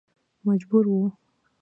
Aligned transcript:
مجبور 0.45 0.87
و. 0.87 0.97